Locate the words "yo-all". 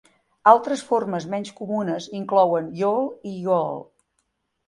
3.45-3.79